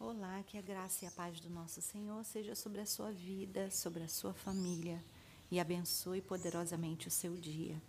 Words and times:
Olá, 0.00 0.44
que 0.44 0.56
a 0.56 0.62
graça 0.62 1.04
e 1.04 1.08
a 1.08 1.10
paz 1.10 1.40
do 1.40 1.50
nosso 1.50 1.82
Senhor 1.82 2.24
seja 2.24 2.54
sobre 2.54 2.80
a 2.80 2.86
sua 2.86 3.10
vida, 3.10 3.68
sobre 3.68 4.04
a 4.04 4.08
sua 4.08 4.32
família 4.32 5.04
e 5.50 5.58
abençoe 5.58 6.22
poderosamente 6.22 7.08
o 7.08 7.10
seu 7.10 7.34
dia. 7.34 7.82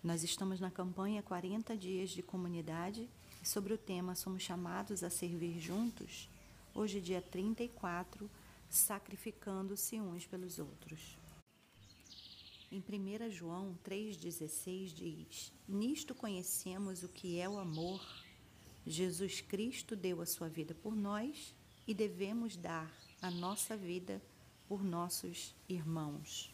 Nós 0.00 0.22
estamos 0.22 0.60
na 0.60 0.70
campanha 0.70 1.24
40 1.24 1.76
Dias 1.76 2.10
de 2.10 2.22
Comunidade 2.22 3.10
e 3.42 3.48
sobre 3.48 3.74
o 3.74 3.78
tema 3.78 4.14
Somos 4.14 4.44
chamados 4.44 5.02
a 5.02 5.10
servir 5.10 5.58
juntos. 5.58 6.28
Hoje, 6.72 7.00
dia 7.00 7.20
34, 7.20 8.30
sacrificando-se 8.68 10.00
uns 10.00 10.24
pelos 10.24 10.60
outros. 10.60 11.18
Em 12.70 12.78
1 12.78 13.28
João 13.28 13.76
3,16 13.84 14.94
diz: 14.94 15.52
Nisto 15.68 16.14
conhecemos 16.14 17.02
o 17.02 17.08
que 17.08 17.40
é 17.40 17.48
o 17.48 17.58
amor 17.58 18.00
Jesus 18.90 19.40
Cristo 19.40 19.94
deu 19.94 20.20
a 20.20 20.26
sua 20.26 20.48
vida 20.48 20.74
por 20.74 20.96
nós 20.96 21.54
e 21.86 21.94
devemos 21.94 22.56
dar 22.56 22.90
a 23.22 23.30
nossa 23.30 23.76
vida 23.76 24.20
por 24.68 24.82
nossos 24.82 25.54
irmãos. 25.68 26.52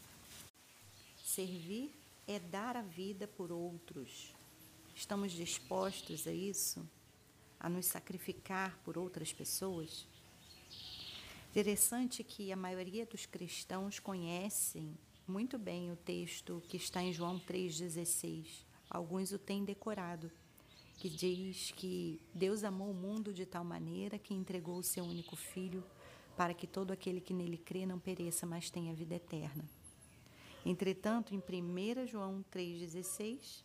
Servir 1.24 1.90
é 2.26 2.38
dar 2.38 2.76
a 2.76 2.82
vida 2.82 3.26
por 3.26 3.50
outros. 3.50 4.34
Estamos 4.94 5.32
dispostos 5.32 6.26
a 6.26 6.32
isso? 6.32 6.86
A 7.58 7.68
nos 7.68 7.86
sacrificar 7.86 8.78
por 8.84 8.98
outras 8.98 9.32
pessoas? 9.32 10.06
Interessante 11.50 12.22
que 12.22 12.52
a 12.52 12.56
maioria 12.56 13.06
dos 13.06 13.24
cristãos 13.24 13.98
conhecem 13.98 14.96
muito 15.26 15.58
bem 15.58 15.90
o 15.90 15.96
texto 15.96 16.62
que 16.68 16.76
está 16.76 17.02
em 17.02 17.12
João 17.12 17.40
3,16. 17.40 18.46
Alguns 18.88 19.32
o 19.32 19.38
têm 19.38 19.64
decorado 19.64 20.30
que 20.96 21.08
diz 21.10 21.72
que 21.72 22.20
Deus 22.34 22.64
amou 22.64 22.90
o 22.90 22.94
mundo 22.94 23.32
de 23.32 23.44
tal 23.44 23.62
maneira 23.62 24.18
que 24.18 24.32
entregou 24.32 24.78
o 24.78 24.82
seu 24.82 25.04
único 25.04 25.36
filho 25.36 25.84
para 26.36 26.54
que 26.54 26.66
todo 26.66 26.90
aquele 26.90 27.20
que 27.20 27.34
nele 27.34 27.58
crê 27.58 27.84
não 27.84 27.98
pereça, 27.98 28.46
mas 28.46 28.70
tenha 28.70 28.94
vida 28.94 29.14
eterna. 29.14 29.64
Entretanto, 30.64 31.34
em 31.34 31.38
1 31.38 32.06
João 32.06 32.44
3,16, 32.52 33.62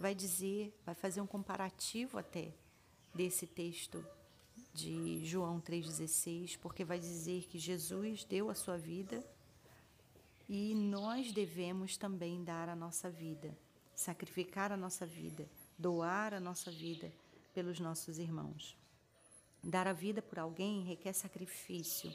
vai 0.00 0.14
dizer, 0.14 0.74
vai 0.84 0.94
fazer 0.94 1.20
um 1.20 1.26
comparativo 1.26 2.18
até 2.18 2.52
desse 3.14 3.46
texto 3.46 4.04
de 4.72 5.24
João 5.24 5.60
3,16, 5.60 6.58
porque 6.58 6.84
vai 6.84 6.98
dizer 6.98 7.44
que 7.44 7.58
Jesus 7.58 8.24
deu 8.24 8.50
a 8.50 8.54
sua 8.54 8.76
vida 8.76 9.24
e 10.48 10.74
nós 10.74 11.30
devemos 11.32 11.96
também 11.96 12.42
dar 12.42 12.68
a 12.68 12.76
nossa 12.76 13.10
vida, 13.10 13.56
sacrificar 13.94 14.72
a 14.72 14.76
nossa 14.76 15.06
vida 15.06 15.48
doar 15.78 16.34
a 16.34 16.40
nossa 16.40 16.70
vida 16.70 17.12
pelos 17.54 17.78
nossos 17.78 18.18
irmãos. 18.18 18.76
Dar 19.62 19.86
a 19.86 19.92
vida 19.92 20.20
por 20.20 20.38
alguém 20.38 20.84
requer 20.84 21.12
sacrifício, 21.12 22.12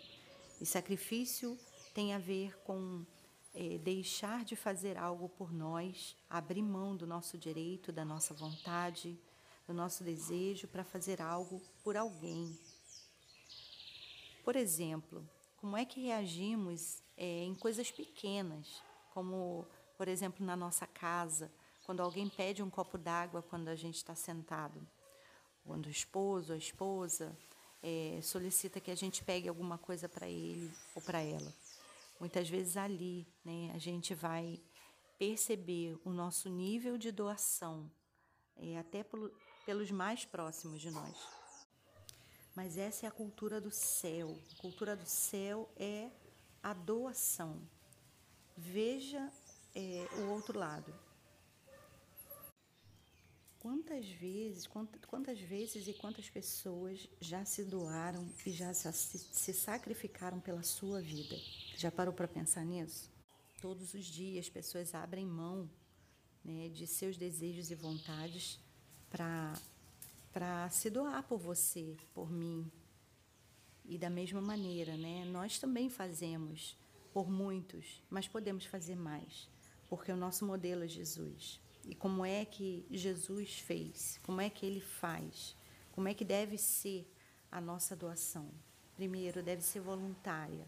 e 0.59 0.65
sacrifício 0.65 1.57
tem 1.93 2.13
a 2.13 2.19
ver 2.19 2.57
com 2.59 3.05
é, 3.53 3.77
deixar 3.77 4.43
de 4.43 4.55
fazer 4.55 4.97
algo 4.97 5.29
por 5.29 5.51
nós, 5.53 6.15
abrir 6.29 6.61
mão 6.61 6.95
do 6.95 7.05
nosso 7.05 7.37
direito, 7.37 7.91
da 7.91 8.03
nossa 8.03 8.33
vontade, 8.33 9.19
do 9.67 9.73
nosso 9.73 10.03
desejo 10.03 10.67
para 10.67 10.83
fazer 10.83 11.21
algo 11.21 11.61
por 11.83 11.95
alguém. 11.95 12.57
Por 14.43 14.55
exemplo, 14.55 15.27
como 15.57 15.77
é 15.77 15.85
que 15.85 16.01
reagimos 16.01 17.01
é, 17.15 17.43
em 17.43 17.55
coisas 17.55 17.91
pequenas, 17.91 18.81
como, 19.13 19.67
por 19.97 20.07
exemplo, 20.07 20.45
na 20.45 20.55
nossa 20.55 20.85
casa? 20.87 21.51
Quando 21.85 22.01
alguém 22.01 22.29
pede 22.29 22.63
um 22.63 22.69
copo 22.69 22.97
d'água 22.97 23.41
quando 23.41 23.67
a 23.67 23.75
gente 23.75 23.95
está 23.95 24.15
sentado, 24.15 24.85
quando 25.65 25.87
o 25.87 25.89
esposo, 25.89 26.53
a 26.53 26.57
esposa 26.57 27.37
é, 27.81 28.19
solicita 28.21 28.79
que 28.79 28.91
a 28.91 28.95
gente 28.95 29.23
pegue 29.23 29.47
alguma 29.49 29.77
coisa 29.77 30.07
para 30.07 30.27
ele 30.27 30.71
ou 30.95 31.01
para 31.01 31.21
ela. 31.21 31.53
Muitas 32.19 32.49
vezes 32.49 32.77
ali, 32.77 33.27
né, 33.43 33.71
a 33.73 33.77
gente 33.77 34.13
vai 34.13 34.61
perceber 35.19 35.99
o 36.03 36.11
nosso 36.11 36.49
nível 36.49 36.97
de 36.97 37.11
doação, 37.11 37.91
é, 38.55 38.77
até 38.77 39.03
pelo, 39.03 39.31
pelos 39.65 39.91
mais 39.91 40.25
próximos 40.25 40.81
de 40.81 40.89
nós. 40.89 41.15
Mas 42.55 42.77
essa 42.77 43.05
é 43.05 43.09
a 43.09 43.11
cultura 43.11 43.59
do 43.59 43.71
céu. 43.71 44.37
A 44.57 44.61
cultura 44.61 44.95
do 44.95 45.05
céu 45.05 45.69
é 45.75 46.09
a 46.61 46.73
doação. 46.73 47.67
Veja 48.55 49.31
é, 49.75 50.07
o 50.19 50.29
outro 50.29 50.57
lado. 50.57 50.93
Quantas 53.63 54.05
vezes, 54.05 54.67
quantas 55.07 55.39
vezes 55.39 55.87
e 55.87 55.93
quantas 55.93 56.29
pessoas 56.29 57.07
já 57.21 57.45
se 57.45 57.63
doaram 57.63 58.27
e 58.45 58.51
já 58.51 58.73
se, 58.73 59.53
sacrificaram 59.53 60.37
pela 60.41 60.61
sua 60.63 60.99
vida? 60.99 61.37
Já 61.77 61.89
parou 61.89 62.13
para 62.13 62.27
pensar 62.27 62.65
nisso? 62.65 63.09
Todos 63.61 63.93
os 63.93 64.03
dias, 64.03 64.49
pessoas 64.49 64.93
abrem 64.93 65.25
mão 65.25 65.69
né, 66.43 66.67
de 66.67 66.85
seus 66.85 67.15
desejos 67.15 67.71
e 67.71 67.75
vontades 67.75 68.59
para 69.09 70.69
se 70.69 70.89
doar 70.89 71.23
por 71.23 71.39
você, 71.39 71.95
por 72.13 72.29
mim. 72.29 72.69
E 73.85 73.97
da 73.97 74.09
mesma 74.09 74.41
maneira, 74.41 74.97
né, 74.97 75.23
nós 75.23 75.57
também 75.57 75.89
fazemos 75.89 76.77
por 77.13 77.31
muitos, 77.31 78.03
mas 78.09 78.27
podemos 78.27 78.65
fazer 78.65 78.97
mais, 78.97 79.47
porque 79.87 80.11
o 80.11 80.17
nosso 80.17 80.45
modelo 80.45 80.83
é 80.83 80.87
Jesus 80.89 81.63
e 81.85 81.93
como 81.95 82.25
é 82.25 82.45
que 82.45 82.85
Jesus 82.89 83.59
fez, 83.59 84.19
como 84.23 84.39
é 84.39 84.49
que 84.49 84.65
ele 84.65 84.79
faz, 84.79 85.55
como 85.91 86.07
é 86.07 86.13
que 86.13 86.23
deve 86.25 86.57
ser 86.57 87.07
a 87.51 87.61
nossa 87.61 87.95
doação. 87.95 88.49
Primeiro, 88.95 89.43
deve 89.43 89.61
ser 89.61 89.79
voluntária. 89.79 90.65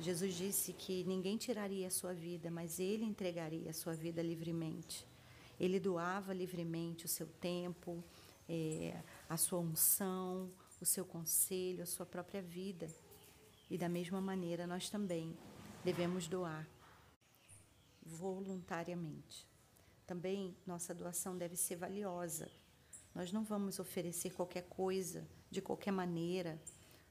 Jesus 0.00 0.34
disse 0.34 0.72
que 0.72 1.04
ninguém 1.04 1.36
tiraria 1.36 1.88
a 1.88 1.90
sua 1.90 2.14
vida, 2.14 2.50
mas 2.50 2.80
ele 2.80 3.04
entregaria 3.04 3.70
a 3.70 3.74
sua 3.74 3.92
vida 3.92 4.22
livremente. 4.22 5.06
Ele 5.58 5.78
doava 5.78 6.32
livremente 6.32 7.04
o 7.04 7.08
seu 7.08 7.26
tempo, 7.26 8.02
é, 8.48 8.98
a 9.28 9.36
sua 9.36 9.58
unção, 9.58 10.50
o 10.80 10.86
seu 10.86 11.04
conselho, 11.04 11.82
a 11.82 11.86
sua 11.86 12.06
própria 12.06 12.40
vida. 12.40 12.88
E 13.68 13.76
da 13.76 13.88
mesma 13.88 14.20
maneira, 14.22 14.66
nós 14.66 14.88
também 14.88 15.36
devemos 15.84 16.28
doar 16.28 16.66
voluntariamente. 18.02 19.49
Também 20.10 20.56
nossa 20.66 20.92
doação 20.92 21.38
deve 21.38 21.54
ser 21.54 21.76
valiosa. 21.76 22.50
Nós 23.14 23.30
não 23.30 23.44
vamos 23.44 23.78
oferecer 23.78 24.32
qualquer 24.32 24.62
coisa 24.62 25.24
de 25.48 25.62
qualquer 25.62 25.92
maneira. 25.92 26.60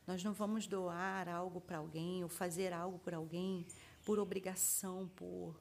Nós 0.06 0.22
não 0.22 0.34
vamos 0.34 0.68
doar 0.68 1.30
algo 1.30 1.62
para 1.62 1.78
alguém 1.78 2.24
ou 2.24 2.30
fazer 2.30 2.74
algo 2.74 3.00
por 3.00 3.14
alguém 3.14 3.66
por 4.04 4.20
obrigação, 4.20 5.08
por 5.16 5.58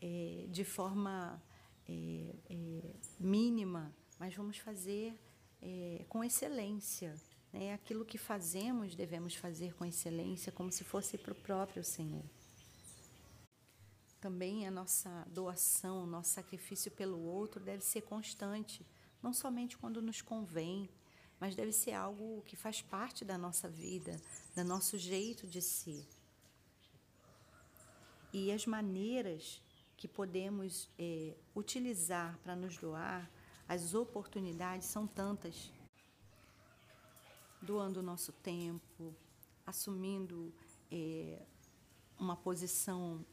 é, 0.00 0.46
de 0.48 0.64
forma 0.64 1.42
é, 1.86 2.34
é, 2.48 2.94
mínima, 3.20 3.94
mas 4.18 4.34
vamos 4.34 4.56
fazer 4.56 5.14
é, 5.60 6.06
com 6.08 6.24
excelência. 6.24 7.14
Né? 7.52 7.74
Aquilo 7.74 8.02
que 8.02 8.16
fazemos 8.16 8.94
devemos 8.94 9.34
fazer 9.34 9.74
com 9.74 9.84
excelência, 9.84 10.50
como 10.50 10.72
se 10.72 10.84
fosse 10.84 11.18
para 11.18 11.32
o 11.32 11.36
próprio 11.36 11.84
Senhor. 11.84 12.24
Também 14.22 14.68
a 14.68 14.70
nossa 14.70 15.26
doação, 15.28 16.04
o 16.04 16.06
nosso 16.06 16.30
sacrifício 16.30 16.92
pelo 16.92 17.18
outro 17.18 17.60
deve 17.60 17.82
ser 17.82 18.02
constante, 18.02 18.86
não 19.20 19.34
somente 19.34 19.76
quando 19.76 20.00
nos 20.00 20.22
convém, 20.22 20.88
mas 21.40 21.56
deve 21.56 21.72
ser 21.72 21.94
algo 21.94 22.40
que 22.42 22.54
faz 22.54 22.80
parte 22.80 23.24
da 23.24 23.36
nossa 23.36 23.68
vida, 23.68 24.16
do 24.54 24.62
nosso 24.62 24.96
jeito 24.96 25.44
de 25.44 25.60
ser. 25.60 26.06
E 28.32 28.52
as 28.52 28.64
maneiras 28.64 29.60
que 29.96 30.06
podemos 30.06 30.88
é, 30.96 31.34
utilizar 31.52 32.38
para 32.44 32.54
nos 32.54 32.78
doar, 32.78 33.28
as 33.66 33.92
oportunidades 33.92 34.86
são 34.86 35.04
tantas. 35.04 35.72
Doando 37.60 37.98
o 37.98 38.04
nosso 38.04 38.30
tempo, 38.30 39.16
assumindo 39.66 40.54
é, 40.92 41.42
uma 42.20 42.36
posição 42.36 43.26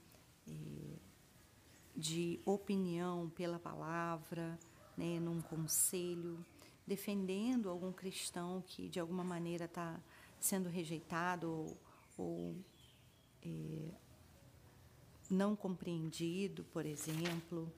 de 1.96 2.40
opinião 2.46 3.30
pela 3.30 3.60
palavra, 3.60 4.58
né, 4.96 5.20
num 5.20 5.42
conselho, 5.42 6.44
defendendo 6.88 7.70
algum 7.70 7.92
cristão 7.92 8.64
que 8.66 8.88
de 8.90 9.00
alguma 9.00 9.24
maneira 9.24 9.66
está 9.66 10.00
sendo 10.40 10.70
rejeitado 10.70 11.52
ou, 11.52 11.78
ou 12.18 12.56
é, 13.44 13.92
não 15.30 15.56
compreendido, 15.56 16.64
por 16.66 16.86
exemplo. 16.86 17.72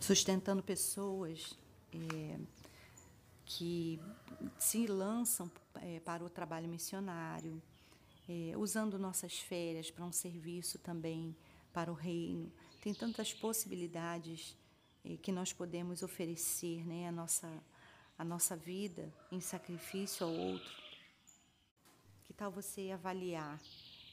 Sustentando 0.00 0.62
pessoas. 0.62 1.58
É, 1.92 2.38
que 3.48 3.98
se 4.58 4.86
lançam 4.86 5.50
é, 5.76 5.98
para 6.00 6.22
o 6.22 6.28
trabalho 6.28 6.68
missionário, 6.68 7.60
é, 8.28 8.56
usando 8.56 8.98
nossas 8.98 9.38
férias 9.38 9.90
para 9.90 10.04
um 10.04 10.12
serviço 10.12 10.78
também 10.78 11.34
para 11.72 11.90
o 11.90 11.94
reino. 11.94 12.52
Tem 12.82 12.92
tantas 12.92 13.32
possibilidades 13.32 14.56
eh, 15.04 15.16
que 15.16 15.32
nós 15.32 15.52
podemos 15.52 16.02
oferecer, 16.02 16.86
né? 16.86 17.08
A 17.08 17.12
nossa, 17.12 17.62
a 18.18 18.24
nossa 18.24 18.56
vida 18.56 19.12
em 19.30 19.40
sacrifício 19.40 20.26
ao 20.26 20.32
outro. 20.32 20.72
Que 22.24 22.32
tal 22.32 22.50
você 22.50 22.90
avaliar 22.90 23.60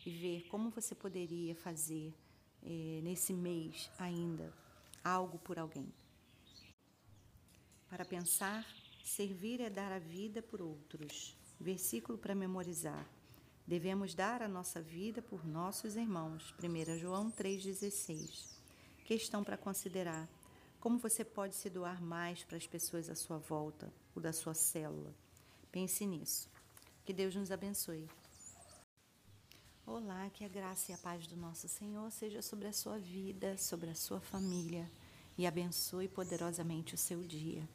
e 0.06 0.10
ver 0.10 0.48
como 0.48 0.70
você 0.70 0.96
poderia 0.96 1.56
fazer 1.56 2.14
eh, 2.64 3.02
nesse 3.04 3.34
mês 3.34 3.90
ainda 3.98 4.54
algo 5.04 5.38
por 5.40 5.60
alguém? 5.60 5.92
Para 7.90 8.06
pensar, 8.06 8.66
servir 9.10 9.62
é 9.62 9.70
dar 9.70 9.92
a 9.92 10.00
vida 10.00 10.42
por 10.42 10.62
outros. 10.62 11.38
Versículo 11.60 12.18
para 12.18 12.36
memorizar. 12.36 13.08
Devemos 13.66 14.14
dar 14.14 14.42
a 14.42 14.48
nossa 14.48 14.82
vida 14.82 15.22
por 15.22 15.46
nossos 15.46 15.96
irmãos. 15.96 16.54
1 16.62 16.98
João 16.98 17.32
3,16. 17.32 18.58
Questão 19.06 19.44
para 19.44 19.58
considerar: 19.58 20.28
como 20.80 20.98
você 20.98 21.24
pode 21.24 21.56
se 21.56 21.70
doar 21.70 22.02
mais 22.02 22.44
para 22.44 22.58
as 22.58 22.68
pessoas 22.68 23.10
à 23.10 23.16
sua 23.16 23.38
volta, 23.38 23.92
ou 24.16 24.22
da 24.22 24.34
sua 24.34 24.54
célula? 24.54 25.14
Pense 25.72 26.06
nisso. 26.06 26.50
Que 27.06 27.14
Deus 27.14 27.36
nos 27.36 27.52
abençoe. 27.52 28.10
Olá, 29.86 30.30
que 30.32 30.44
a 30.44 30.48
graça 30.48 30.92
e 30.92 30.96
a 30.96 30.98
paz 30.98 31.28
do 31.28 31.38
nosso 31.38 31.68
Senhor 31.68 32.12
seja 32.12 32.42
sobre 32.42 32.68
a 32.68 32.74
sua 32.74 32.98
vida, 32.98 33.56
sobre 33.56 33.92
a 33.92 33.96
sua 33.96 34.20
família 34.20 34.90
e 35.38 35.46
abençoe 35.46 36.08
poderosamente 36.08 36.96
o 36.96 36.98
seu 36.98 37.22
dia. 37.22 37.68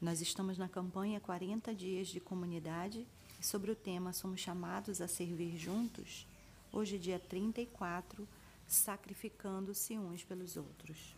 Nós 0.00 0.20
estamos 0.20 0.56
na 0.56 0.68
campanha 0.68 1.18
40 1.18 1.74
Dias 1.74 2.06
de 2.06 2.20
Comunidade 2.20 3.04
e 3.40 3.44
sobre 3.44 3.72
o 3.72 3.74
tema 3.74 4.12
Somos 4.12 4.40
chamados 4.40 5.00
a 5.00 5.08
servir 5.08 5.56
juntos, 5.56 6.24
hoje, 6.72 6.96
dia 6.96 7.18
34, 7.18 8.26
sacrificando-se 8.68 9.98
uns 9.98 10.22
pelos 10.22 10.56
outros. 10.56 11.16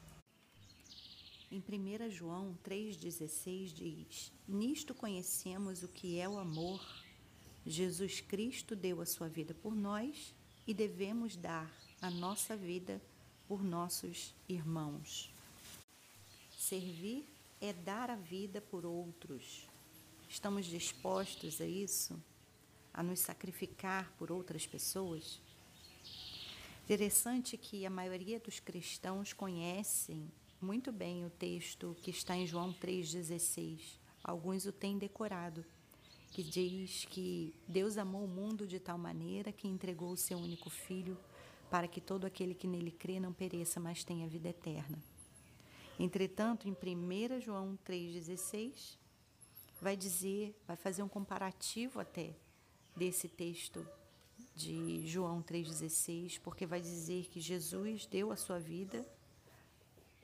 Em 1.52 1.58
1 1.58 2.10
João 2.10 2.56
3,16 2.64 3.66
diz: 3.74 4.32
Nisto 4.48 4.94
conhecemos 4.94 5.82
o 5.82 5.88
que 5.88 6.18
é 6.18 6.26
o 6.26 6.38
amor. 6.38 6.82
Jesus 7.66 8.22
Cristo 8.22 8.74
deu 8.74 9.02
a 9.02 9.06
sua 9.06 9.28
vida 9.28 9.52
por 9.52 9.74
nós 9.74 10.34
e 10.66 10.72
devemos 10.72 11.36
dar 11.36 11.70
a 12.00 12.10
nossa 12.10 12.56
vida 12.56 12.98
por 13.46 13.62
nossos 13.62 14.34
irmãos. 14.48 15.30
Servir 16.56 17.26
é 17.60 17.72
dar 17.72 18.10
a 18.10 18.16
vida 18.16 18.60
por 18.60 18.86
outros. 18.86 19.68
Estamos 20.28 20.66
dispostos 20.66 21.60
a 21.60 21.66
isso? 21.66 22.20
A 22.92 23.02
nos 23.02 23.20
sacrificar 23.20 24.10
por 24.18 24.32
outras 24.32 24.66
pessoas? 24.66 25.40
Interessante 26.84 27.56
que 27.56 27.84
a 27.84 27.90
maioria 27.90 28.40
dos 28.40 28.58
cristãos 28.58 29.32
conhecem 29.32 30.30
muito 30.60 30.90
bem 30.90 31.24
o 31.24 31.30
texto 31.30 31.96
que 32.02 32.10
está 32.10 32.36
em 32.36 32.46
João 32.46 32.72
3,16. 32.72 33.98
Alguns 34.24 34.66
o 34.66 34.72
têm 34.72 34.98
decorado, 34.98 35.64
que 36.30 36.42
diz 36.42 37.04
que 37.04 37.54
Deus 37.66 37.96
amou 37.96 38.24
o 38.24 38.28
mundo 38.28 38.66
de 38.66 38.78
tal 38.78 38.98
maneira 38.98 39.52
que 39.52 39.68
entregou 39.68 40.12
o 40.12 40.16
seu 40.16 40.38
único 40.38 40.68
filho 40.68 41.16
para 41.70 41.86
que 41.86 42.00
todo 42.00 42.24
aquele 42.24 42.54
que 42.54 42.66
nele 42.66 42.90
crê 42.90 43.20
não 43.20 43.32
pereça, 43.32 43.78
mas 43.78 44.02
tenha 44.02 44.26
vida 44.26 44.48
eterna. 44.48 44.98
Entretanto, 46.02 46.66
em 46.66 46.72
1 46.72 47.42
João 47.42 47.78
3,16, 47.86 48.96
vai 49.82 49.94
dizer, 49.94 50.58
vai 50.66 50.74
fazer 50.74 51.02
um 51.02 51.08
comparativo 51.08 52.00
até 52.00 52.34
desse 52.96 53.28
texto 53.28 53.86
de 54.56 55.06
João 55.06 55.42
3,16, 55.42 56.40
porque 56.40 56.64
vai 56.64 56.80
dizer 56.80 57.26
que 57.26 57.38
Jesus 57.38 58.06
deu 58.06 58.32
a 58.32 58.36
sua 58.36 58.58
vida 58.58 59.06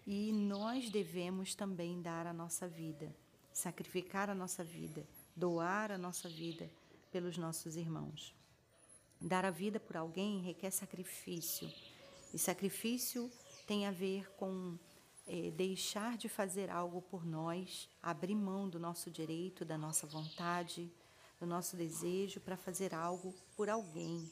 e 0.06 0.32
nós 0.32 0.88
devemos 0.88 1.54
também 1.54 2.00
dar 2.00 2.26
a 2.26 2.32
nossa 2.32 2.66
vida, 2.66 3.14
sacrificar 3.52 4.30
a 4.30 4.34
nossa 4.34 4.64
vida, 4.64 5.06
doar 5.36 5.92
a 5.92 5.98
nossa 5.98 6.26
vida 6.26 6.70
pelos 7.12 7.36
nossos 7.36 7.76
irmãos. 7.76 8.34
Dar 9.20 9.44
a 9.44 9.50
vida 9.50 9.78
por 9.78 9.98
alguém 9.98 10.40
requer 10.40 10.70
sacrifício, 10.70 11.70
e 12.32 12.38
sacrifício 12.38 13.30
tem 13.66 13.86
a 13.86 13.90
ver 13.90 14.30
com 14.36 14.78
é, 15.26 15.50
deixar 15.50 16.16
de 16.16 16.28
fazer 16.28 16.70
algo 16.70 17.02
por 17.02 17.26
nós, 17.26 17.88
abrir 18.02 18.34
mão 18.34 18.68
do 18.68 18.78
nosso 18.78 19.10
direito, 19.10 19.64
da 19.64 19.76
nossa 19.76 20.06
vontade, 20.06 20.90
do 21.40 21.46
nosso 21.46 21.76
desejo 21.76 22.40
para 22.40 22.56
fazer 22.56 22.94
algo 22.94 23.34
por 23.56 23.68
alguém. 23.68 24.30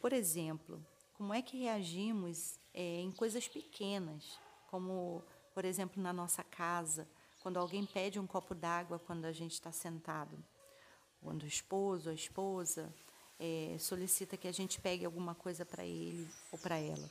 Por 0.00 0.12
exemplo, 0.12 0.84
como 1.14 1.34
é 1.34 1.42
que 1.42 1.58
reagimos 1.58 2.58
é, 2.72 3.00
em 3.00 3.12
coisas 3.12 3.46
pequenas, 3.46 4.38
como, 4.68 5.22
por 5.52 5.64
exemplo, 5.64 6.02
na 6.02 6.12
nossa 6.12 6.42
casa, 6.42 7.06
quando 7.42 7.58
alguém 7.58 7.84
pede 7.84 8.18
um 8.18 8.26
copo 8.26 8.54
d'água 8.54 8.98
quando 8.98 9.24
a 9.24 9.32
gente 9.32 9.52
está 9.52 9.72
sentado, 9.72 10.42
quando 11.20 11.42
o 11.42 11.46
esposo, 11.46 12.08
a 12.08 12.14
esposa 12.14 12.94
é, 13.38 13.76
solicita 13.78 14.36
que 14.36 14.48
a 14.48 14.52
gente 14.52 14.80
pegue 14.80 15.04
alguma 15.04 15.34
coisa 15.34 15.66
para 15.66 15.84
ele 15.84 16.28
ou 16.52 16.58
para 16.58 16.78
ela. 16.78 17.10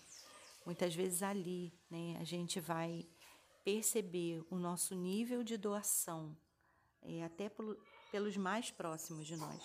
Muitas 0.65 0.93
vezes 0.93 1.23
ali, 1.23 1.73
né, 1.89 2.17
a 2.19 2.23
gente 2.23 2.59
vai 2.59 3.07
perceber 3.63 4.43
o 4.49 4.57
nosso 4.57 4.95
nível 4.95 5.43
de 5.43 5.57
doação, 5.57 6.37
é, 7.01 7.23
até 7.23 7.49
pelo, 7.49 7.77
pelos 8.11 8.37
mais 8.37 8.71
próximos 8.71 9.25
de 9.25 9.35
nós. 9.35 9.61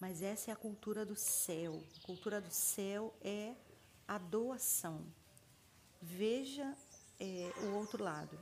Mas 0.00 0.22
essa 0.22 0.50
é 0.50 0.54
a 0.54 0.56
cultura 0.56 1.04
do 1.04 1.16
céu. 1.16 1.82
A 2.02 2.06
cultura 2.06 2.40
do 2.40 2.50
céu 2.50 3.14
é 3.20 3.54
a 4.06 4.16
doação. 4.16 5.12
Veja 6.00 6.76
é, 7.18 7.52
o 7.64 7.74
outro 7.74 8.02
lado. 8.02 8.38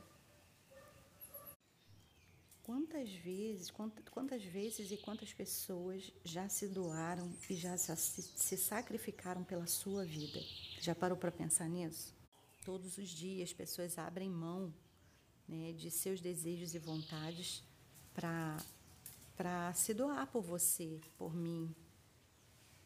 Quantas 2.67 3.09
vezes, 3.09 3.71
quantas, 3.71 4.43
vezes 4.43 4.91
e 4.91 4.97
quantas 4.97 5.31
pessoas 5.31 6.11
já 6.25 6.49
se 6.49 6.67
doaram 6.67 7.31
e 7.49 7.55
já 7.55 7.77
se, 7.77 8.21
se 8.21 8.57
sacrificaram 8.57 9.41
pela 9.41 9.65
sua 9.65 10.03
vida? 10.03 10.41
Já 10.81 10.93
parou 10.93 11.17
para 11.17 11.31
pensar 11.31 11.69
nisso? 11.69 12.13
Todos 12.65 12.97
os 12.97 13.07
dias, 13.07 13.53
pessoas 13.53 13.97
abrem 13.97 14.29
mão 14.29 14.73
né, 15.47 15.71
de 15.71 15.89
seus 15.89 16.19
desejos 16.19 16.75
e 16.75 16.77
vontades 16.77 17.63
para 18.13 19.73
se 19.73 19.93
doar 19.93 20.27
por 20.27 20.41
você, 20.41 20.99
por 21.17 21.33
mim. 21.33 21.73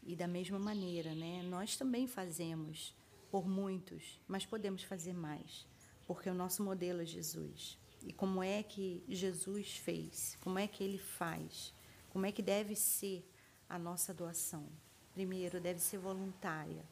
E 0.04 0.16
da 0.16 0.28
mesma 0.28 0.60
maneira, 0.60 1.16
né, 1.16 1.42
nós 1.42 1.76
também 1.76 2.06
fazemos 2.06 2.94
por 3.32 3.50
muitos, 3.50 4.20
mas 4.28 4.46
podemos 4.46 4.84
fazer 4.84 5.14
mais, 5.14 5.66
porque 6.06 6.30
o 6.30 6.36
nosso 6.36 6.64
modelo 6.64 7.02
é 7.02 7.06
Jesus. 7.06 7.82
E 8.04 8.12
como 8.14 8.42
é 8.42 8.64
que 8.64 9.04
Jesus 9.08 9.78
fez? 9.78 10.38
Como 10.42 10.58
é 10.58 10.68
que 10.68 10.84
ele 10.84 10.98
faz? 10.98 11.74
Como 12.10 12.26
é 12.26 12.32
que 12.32 12.42
deve 12.42 12.76
ser 12.76 13.24
a 13.70 13.78
nossa 13.78 14.14
doação? 14.14 14.68
Primeiro, 15.14 15.60
deve 15.60 15.80
ser 15.80 15.98
voluntária. 15.98 16.84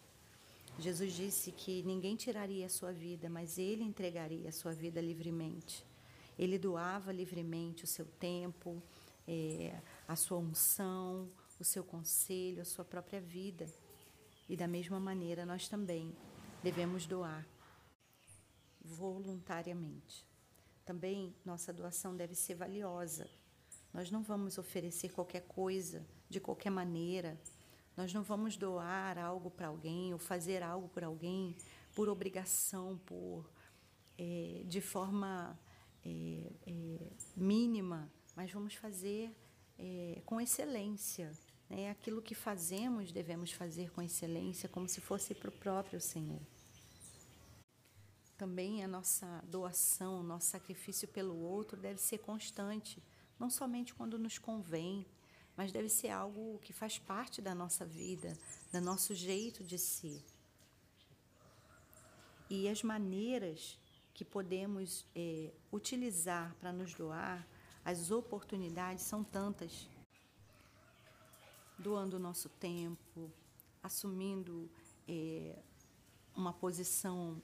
Jesus 0.77 1.13
disse 1.13 1.51
que 1.51 1.83
ninguém 1.83 2.15
tiraria 2.15 2.65
a 2.65 2.69
sua 2.69 2.93
vida, 2.93 3.29
mas 3.29 3.57
ele 3.57 3.83
entregaria 3.83 4.47
a 4.47 4.51
sua 4.51 4.71
vida 4.71 5.01
livremente. 5.01 5.85
Ele 6.37 6.57
doava 6.57 7.11
livremente 7.11 7.83
o 7.83 7.87
seu 7.87 8.05
tempo, 8.05 8.81
é, 9.27 9.77
a 10.07 10.15
sua 10.15 10.37
unção, 10.37 11.29
o 11.59 11.63
seu 11.63 11.83
conselho, 11.83 12.61
a 12.61 12.65
sua 12.65 12.85
própria 12.85 13.19
vida. 13.19 13.65
E 14.47 14.55
da 14.55 14.67
mesma 14.67 14.99
maneira, 14.99 15.45
nós 15.45 15.67
também 15.67 16.15
devemos 16.63 17.05
doar 17.05 17.45
voluntariamente. 18.81 20.28
Também 20.89 21.35
nossa 21.45 21.71
doação 21.71 22.17
deve 22.17 22.33
ser 22.33 22.55
valiosa. 22.55 23.29
Nós 23.93 24.09
não 24.09 24.23
vamos 24.23 24.57
oferecer 24.57 25.09
qualquer 25.09 25.41
coisa, 25.41 26.03
de 26.27 26.39
qualquer 26.39 26.71
maneira. 26.71 27.39
Nós 27.95 28.11
não 28.11 28.23
vamos 28.23 28.57
doar 28.57 29.19
algo 29.19 29.51
para 29.51 29.67
alguém 29.67 30.13
ou 30.13 30.17
fazer 30.17 30.63
algo 30.63 30.89
por 30.89 31.03
alguém 31.03 31.55
por 31.93 32.09
obrigação, 32.09 32.97
por 33.05 33.47
é, 34.17 34.63
de 34.65 34.81
forma 34.81 35.59
é, 36.03 36.53
é, 36.65 37.11
mínima, 37.37 38.11
mas 38.35 38.51
vamos 38.51 38.73
fazer 38.73 39.31
é, 39.77 40.23
com 40.25 40.41
excelência. 40.41 41.31
Né? 41.69 41.91
Aquilo 41.91 42.19
que 42.19 42.33
fazemos 42.33 43.11
devemos 43.11 43.51
fazer 43.51 43.91
com 43.91 44.01
excelência, 44.01 44.67
como 44.67 44.89
se 44.89 44.99
fosse 44.99 45.35
para 45.35 45.49
o 45.49 45.53
próprio 45.53 46.01
Senhor 46.01 46.41
também 48.39 48.81
a 48.81 48.87
nossa 48.87 49.43
doação, 49.43 50.21
o 50.21 50.23
nosso 50.23 50.47
sacrifício 50.47 51.09
pelo 51.09 51.37
outro 51.37 51.77
deve 51.77 51.99
ser 51.99 52.19
constante, 52.19 53.03
não 53.37 53.49
somente 53.49 53.93
quando 53.93 54.17
nos 54.17 54.37
convém, 54.37 55.05
mas 55.57 55.73
deve 55.73 55.89
ser 55.89 56.09
algo 56.09 56.57
que 56.59 56.71
faz 56.71 56.97
parte 56.97 57.41
da 57.41 57.53
nossa 57.53 57.85
vida, 57.85 58.37
do 58.71 58.79
nosso 58.79 59.13
jeito 59.13 59.61
de 59.61 59.77
ser. 59.77 60.23
E 62.49 62.69
as 62.69 62.81
maneiras 62.81 63.77
que 64.13 64.23
podemos 64.23 65.05
é, 65.13 65.51
utilizar 65.69 66.55
para 66.61 66.71
nos 66.71 66.93
doar, 66.93 67.45
as 67.83 68.09
oportunidades 68.09 69.03
são 69.03 69.21
tantas. 69.21 69.89
Doando 71.77 72.15
o 72.15 72.19
nosso 72.19 72.47
tempo, 72.47 73.29
assumindo 73.83 74.69
é, 75.07 75.59
uma 76.33 76.53
posição 76.53 77.41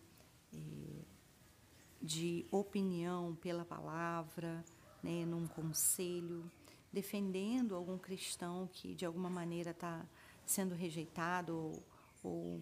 de 2.02 2.46
opinião 2.52 3.36
pela 3.36 3.66
palavra, 3.66 4.64
né, 5.02 5.26
num 5.26 5.48
conselho, 5.48 6.50
defendendo 6.92 7.76
algum 7.76 7.98
cristão 7.98 8.70
que 8.72 8.94
de 8.94 9.06
alguma 9.06 9.30
maneira 9.30 9.72
está 9.72 10.06
sendo 10.46 10.76
rejeitado 10.76 11.58
ou, 11.58 11.84
ou 12.24 12.62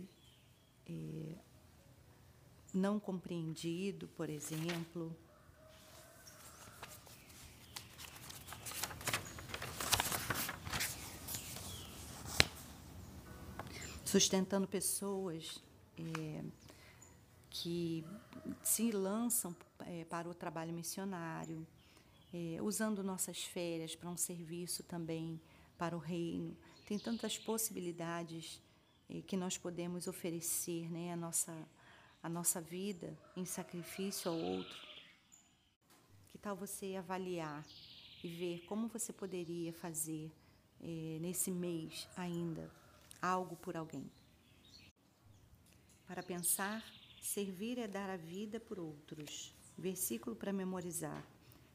é, 0.88 1.36
não 2.74 3.00
compreendido, 3.00 4.08
por 4.10 4.30
exemplo. 4.30 5.16
Sustentando 14.06 14.68
pessoas 14.68 15.64
é, 15.98 16.44
que 17.54 18.04
se 18.62 18.92
lançam 18.92 19.56
é, 19.86 20.04
para 20.04 20.28
o 20.28 20.34
trabalho 20.34 20.74
missionário, 20.74 21.66
é, 22.34 22.62
usando 22.62 23.02
nossas 23.04 23.44
férias 23.44 23.96
para 23.96 24.10
um 24.10 24.18
serviço 24.18 24.84
também 24.84 25.40
para 25.78 25.96
o 25.96 26.00
reino. 26.00 26.58
Tem 26.86 27.00
tantas 27.00 27.38
possibilidades 27.38 28.62
é, 29.10 29.22
que 29.22 29.38
nós 29.38 29.58
podemos 29.58 30.08
oferecer, 30.08 30.92
né, 30.92 31.14
a 31.14 31.16
nossa 31.16 31.56
a 32.24 32.30
nossa 32.30 32.62
vida 32.62 33.20
em 33.36 33.44
sacrifício 33.44 34.32
ao 34.32 34.38
outro. 34.38 34.78
Que 36.30 36.38
tal 36.38 36.56
você 36.56 36.96
avaliar 36.96 37.66
e 38.24 38.30
ver 38.30 38.62
como 38.66 38.88
você 38.88 39.12
poderia 39.12 39.74
fazer 39.74 40.32
é, 40.82 41.18
nesse 41.20 41.52
mês 41.52 42.08
ainda 42.16 42.72
algo 43.22 43.58
por 43.58 43.76
alguém? 43.76 44.10
Para 46.08 46.24
pensar, 46.24 46.82
servir 47.28 47.78
é 47.78 47.88
dar 47.88 48.10
a 48.10 48.18
vida 48.18 48.60
por 48.60 48.80
outros. 48.80 49.56
Versículo 49.78 50.36
para 50.36 50.54
memorizar. 50.54 51.26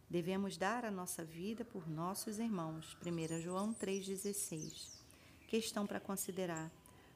Devemos 0.08 0.56
dar 0.56 0.84
a 0.84 0.90
nossa 0.90 1.24
vida 1.24 1.64
por 1.64 1.88
nossos 1.88 2.38
irmãos. 2.38 2.96
1 3.04 3.40
João 3.40 3.74
3,16. 3.74 5.00
Questão 5.46 5.86
para 5.86 6.00
considerar. 6.00 6.70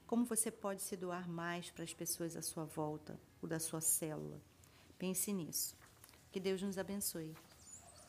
Como 0.07 0.25
você 0.25 0.51
pode 0.51 0.83
se 0.83 0.97
doar 0.97 1.29
mais 1.29 1.71
para 1.71 1.85
as 1.85 1.95
pessoas 1.95 2.37
à 2.37 2.43
sua 2.43 2.65
volta, 2.65 3.19
ou 3.41 3.49
da 3.49 3.59
sua 3.59 3.81
célula? 3.81 4.41
Pense 4.99 5.33
nisso. 5.33 5.77
Que 6.31 6.41
Deus 6.41 6.61
nos 6.61 6.77
abençoe. 6.77 7.35